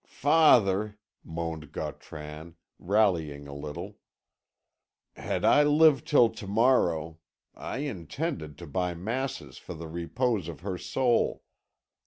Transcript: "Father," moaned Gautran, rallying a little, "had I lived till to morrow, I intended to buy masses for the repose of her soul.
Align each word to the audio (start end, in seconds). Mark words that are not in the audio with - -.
"Father," 0.07 0.97
moaned 1.23 1.71
Gautran, 1.71 2.55
rallying 2.79 3.47
a 3.47 3.53
little, 3.53 3.99
"had 5.15 5.45
I 5.45 5.61
lived 5.61 6.07
till 6.07 6.29
to 6.31 6.47
morrow, 6.47 7.19
I 7.53 7.81
intended 7.87 8.57
to 8.57 8.65
buy 8.65 8.95
masses 8.95 9.59
for 9.59 9.75
the 9.75 9.87
repose 9.87 10.47
of 10.47 10.61
her 10.61 10.79
soul. 10.79 11.43